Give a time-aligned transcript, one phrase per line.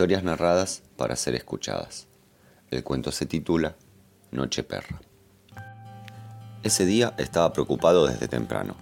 [0.00, 2.08] Historias narradas para ser escuchadas.
[2.70, 3.76] El cuento se titula
[4.30, 4.98] Noche Perra.
[6.62, 8.76] Ese día estaba preocupado desde temprano.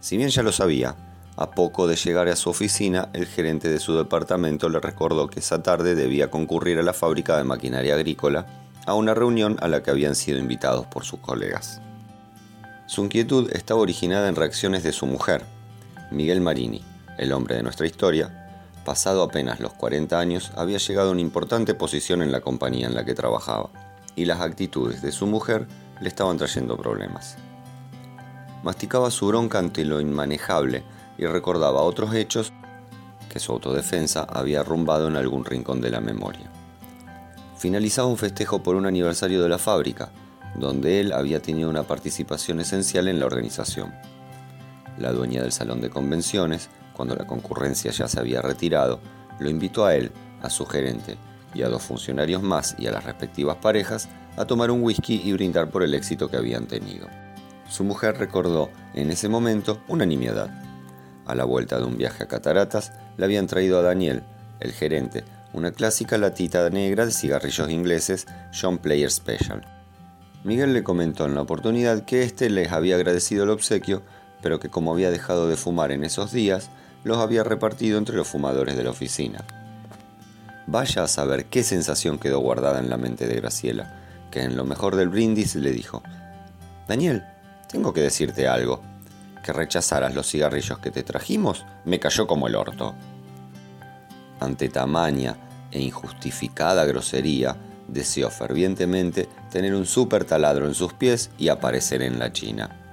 [0.00, 0.96] Si bien ya lo sabía,
[1.36, 5.40] a poco de llegar a su oficina, el gerente de su departamento le recordó que
[5.40, 8.46] esa tarde debía concurrir a la fábrica de maquinaria agrícola
[8.86, 11.82] a una reunión a la que habían sido invitados por sus colegas.
[12.86, 15.42] Su inquietud estaba originada en reacciones de su mujer,
[16.10, 16.82] Miguel Marini,
[17.18, 18.39] el hombre de nuestra historia,
[18.84, 22.94] pasado apenas los 40 años, había llegado a una importante posición en la compañía en
[22.94, 23.70] la que trabajaba,
[24.16, 25.66] y las actitudes de su mujer
[26.00, 27.36] le estaban trayendo problemas.
[28.62, 30.82] Masticaba su bronca ante lo inmanejable
[31.16, 32.52] y recordaba otros hechos
[33.30, 36.50] que su autodefensa había arrumbado en algún rincón de la memoria.
[37.56, 40.10] Finalizaba un festejo por un aniversario de la fábrica,
[40.56, 43.94] donde él había tenido una participación esencial en la organización.
[44.98, 46.68] La dueña del salón de convenciones
[47.00, 49.00] cuando la concurrencia ya se había retirado,
[49.38, 51.16] lo invitó a él, a su gerente
[51.54, 55.32] y a dos funcionarios más y a las respectivas parejas a tomar un whisky y
[55.32, 57.08] brindar por el éxito que habían tenido.
[57.70, 60.50] Su mujer recordó en ese momento una nimiedad.
[61.24, 64.22] A la vuelta de un viaje a Cataratas le habían traído a Daniel,
[64.60, 69.62] el gerente, una clásica latita negra de cigarrillos ingleses John Player Special.
[70.44, 74.02] Miguel le comentó en la oportunidad que éste les había agradecido el obsequio,
[74.42, 76.70] pero que como había dejado de fumar en esos días,
[77.04, 79.44] los había repartido entre los fumadores de la oficina.
[80.66, 84.64] Vaya a saber qué sensación quedó guardada en la mente de Graciela, que en lo
[84.64, 86.02] mejor del brindis le dijo,
[86.86, 87.24] Daniel,
[87.68, 88.82] tengo que decirte algo.
[89.44, 92.94] Que rechazaras los cigarrillos que te trajimos me cayó como el orto.
[94.38, 95.36] Ante tamaña
[95.70, 97.56] e injustificada grosería,
[97.88, 102.89] deseó fervientemente tener un súper taladro en sus pies y aparecer en la China.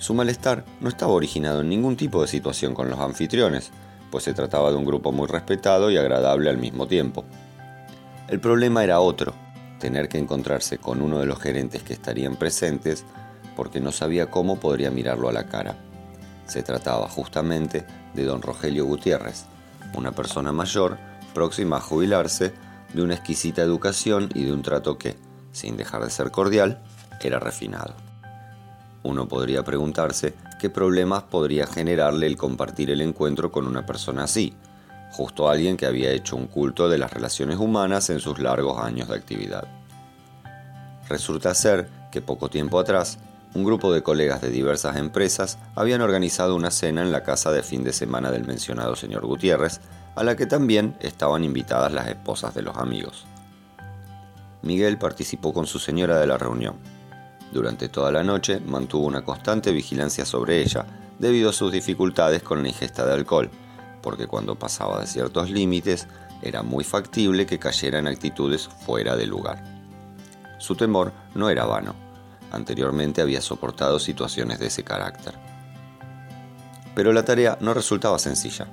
[0.00, 3.70] Su malestar no estaba originado en ningún tipo de situación con los anfitriones,
[4.10, 7.26] pues se trataba de un grupo muy respetado y agradable al mismo tiempo.
[8.26, 9.34] El problema era otro,
[9.78, 13.04] tener que encontrarse con uno de los gerentes que estarían presentes
[13.54, 15.76] porque no sabía cómo podría mirarlo a la cara.
[16.46, 19.44] Se trataba justamente de don Rogelio Gutiérrez,
[19.94, 20.96] una persona mayor,
[21.34, 22.54] próxima a jubilarse,
[22.94, 25.18] de una exquisita educación y de un trato que,
[25.52, 26.82] sin dejar de ser cordial,
[27.20, 28.09] era refinado.
[29.02, 34.54] Uno podría preguntarse qué problemas podría generarle el compartir el encuentro con una persona así,
[35.12, 39.08] justo alguien que había hecho un culto de las relaciones humanas en sus largos años
[39.08, 39.66] de actividad.
[41.08, 43.18] Resulta ser que poco tiempo atrás,
[43.54, 47.62] un grupo de colegas de diversas empresas habían organizado una cena en la casa de
[47.62, 49.80] fin de semana del mencionado señor Gutiérrez,
[50.14, 53.24] a la que también estaban invitadas las esposas de los amigos.
[54.62, 56.99] Miguel participó con su señora de la reunión
[57.52, 60.86] durante toda la noche mantuvo una constante vigilancia sobre ella,
[61.18, 63.50] debido a sus dificultades con la ingesta de alcohol,
[64.02, 66.06] porque cuando pasaba de ciertos límites
[66.42, 69.62] era muy factible que cayera en actitudes fuera de lugar.
[70.58, 71.94] Su temor no era vano.
[72.52, 75.34] Anteriormente había soportado situaciones de ese carácter.
[76.94, 78.66] Pero la tarea no resultaba sencilla,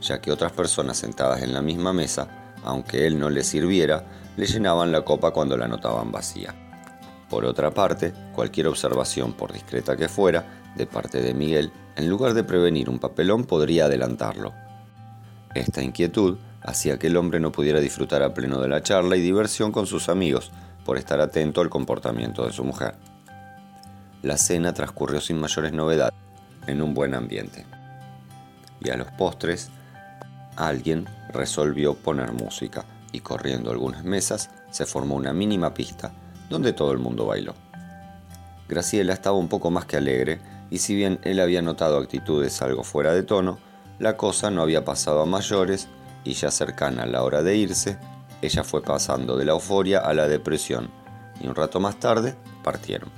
[0.00, 4.04] ya que otras personas sentadas en la misma mesa, aunque él no les sirviera,
[4.36, 6.54] le llenaban la copa cuando la notaban vacía.
[7.32, 10.44] Por otra parte, cualquier observación, por discreta que fuera,
[10.76, 14.52] de parte de Miguel, en lugar de prevenir un papelón, podría adelantarlo.
[15.54, 19.22] Esta inquietud hacía que el hombre no pudiera disfrutar a pleno de la charla y
[19.22, 20.52] diversión con sus amigos,
[20.84, 22.96] por estar atento al comportamiento de su mujer.
[24.20, 26.12] La cena transcurrió sin mayores novedades,
[26.66, 27.64] en un buen ambiente.
[28.78, 29.70] Y a los postres,
[30.56, 36.12] alguien resolvió poner música, y corriendo algunas mesas, se formó una mínima pista
[36.52, 37.54] donde todo el mundo bailó.
[38.68, 40.40] Graciela estaba un poco más que alegre,
[40.70, 43.58] y si bien él había notado actitudes algo fuera de tono,
[43.98, 45.88] la cosa no había pasado a mayores,
[46.24, 47.98] y ya cercana a la hora de irse,
[48.40, 50.90] ella fue pasando de la euforia a la depresión,
[51.40, 53.10] y un rato más tarde partieron.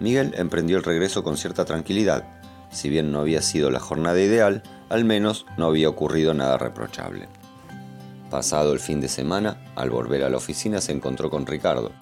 [0.00, 2.24] Miguel emprendió el regreso con cierta tranquilidad,
[2.70, 7.28] si bien no había sido la jornada ideal, al menos no había ocurrido nada reprochable.
[8.34, 11.92] Pasado el fin de semana, al volver a la oficina se encontró con Ricardo,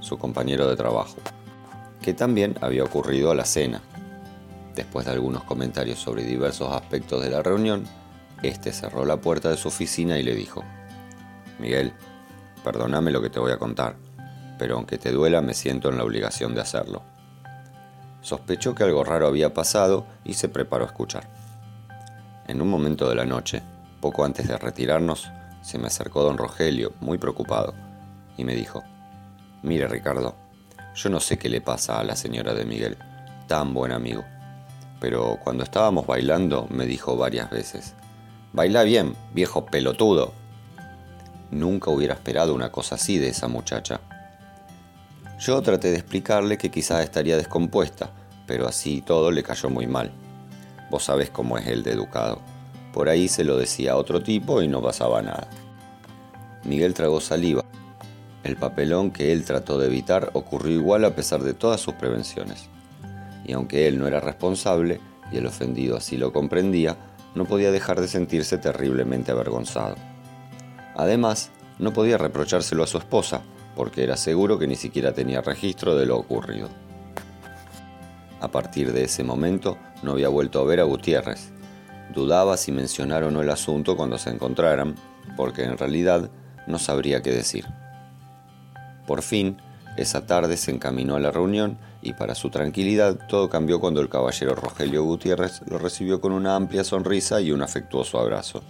[0.00, 1.14] su compañero de trabajo,
[2.02, 3.80] que también había ocurrido a la cena.
[4.74, 7.84] Después de algunos comentarios sobre diversos aspectos de la reunión,
[8.42, 10.64] este cerró la puerta de su oficina y le dijo,
[11.60, 11.92] Miguel,
[12.64, 13.94] perdóname lo que te voy a contar,
[14.58, 17.02] pero aunque te duela me siento en la obligación de hacerlo.
[18.22, 21.30] Sospechó que algo raro había pasado y se preparó a escuchar.
[22.48, 23.62] En un momento de la noche,
[24.00, 25.30] poco antes de retirarnos,
[25.62, 27.74] se me acercó don Rogelio, muy preocupado,
[28.36, 28.82] y me dijo,
[29.62, 30.34] Mire Ricardo,
[30.94, 32.96] yo no sé qué le pasa a la señora de Miguel,
[33.46, 34.24] tan buen amigo,
[35.00, 37.94] pero cuando estábamos bailando me dijo varias veces,
[38.52, 40.32] Baila bien, viejo pelotudo.
[41.52, 44.00] Nunca hubiera esperado una cosa así de esa muchacha.
[45.38, 48.10] Yo traté de explicarle que quizás estaría descompuesta,
[48.48, 50.10] pero así todo le cayó muy mal.
[50.90, 52.40] Vos sabés cómo es el de educado.
[52.92, 55.48] Por ahí se lo decía a otro tipo y no pasaba nada.
[56.64, 57.64] Miguel tragó saliva.
[58.42, 62.68] El papelón que él trató de evitar ocurrió igual a pesar de todas sus prevenciones.
[63.44, 65.00] Y aunque él no era responsable,
[65.32, 66.96] y el ofendido así lo comprendía,
[67.34, 69.96] no podía dejar de sentirse terriblemente avergonzado.
[70.96, 73.42] Además, no podía reprochárselo a su esposa,
[73.76, 76.68] porque era seguro que ni siquiera tenía registro de lo ocurrido.
[78.40, 81.52] A partir de ese momento no había vuelto a ver a Gutiérrez.
[82.14, 84.94] Dudaba si mencionar o no el asunto cuando se encontraran,
[85.36, 86.30] porque en realidad
[86.66, 87.66] no sabría qué decir.
[89.06, 89.56] Por fin,
[89.96, 94.08] esa tarde se encaminó a la reunión y para su tranquilidad todo cambió cuando el
[94.08, 98.62] caballero Rogelio Gutiérrez lo recibió con una amplia sonrisa y un afectuoso abrazo.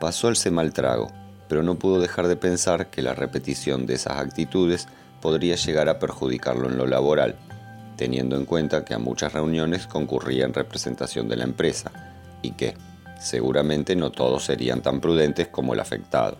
[0.00, 1.08] Pasó el mal trago,
[1.48, 4.88] pero no pudo dejar de pensar que la repetición de esas actitudes
[5.20, 7.36] podría llegar a perjudicarlo en lo laboral,
[7.96, 11.90] teniendo en cuenta que a muchas reuniones concurría en representación de la empresa
[12.42, 12.74] y que,
[13.18, 16.36] seguramente, no todos serían tan prudentes como el afectado.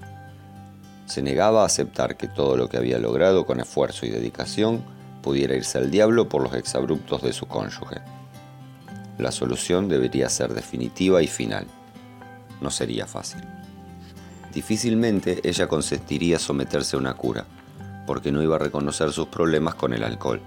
[1.06, 4.84] Se negaba a aceptar que todo lo que había logrado con esfuerzo y dedicación
[5.22, 8.00] pudiera irse al diablo por los exabruptos de su cónyuge.
[9.18, 11.66] La solución debería ser definitiva y final.
[12.60, 13.42] No sería fácil.
[14.52, 17.46] Difícilmente ella consentiría someterse a una cura,
[18.06, 20.40] porque no iba a reconocer sus problemas con el alcohol.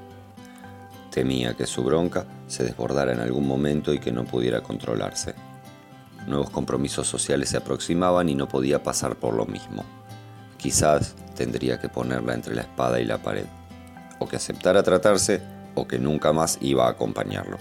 [1.12, 5.34] Temía que su bronca se desbordara en algún momento y que no pudiera controlarse.
[6.28, 9.84] Nuevos compromisos sociales se aproximaban y no podía pasar por lo mismo.
[10.58, 13.46] Quizás tendría que ponerla entre la espada y la pared,
[14.20, 15.42] o que aceptara tratarse
[15.76, 17.58] o que nunca más iba a acompañarlo.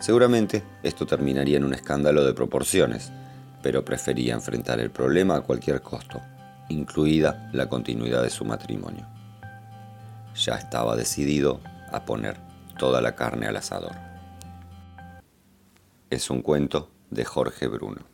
[0.00, 3.10] Seguramente esto terminaría en un escándalo de proporciones,
[3.62, 6.20] pero prefería enfrentar el problema a cualquier costo,
[6.68, 9.06] incluida la continuidad de su matrimonio.
[10.34, 11.60] Ya estaba decidido
[11.90, 12.47] a poner
[12.78, 13.94] toda la carne al asador.
[16.08, 18.06] Es un cuento de Jorge Bruno.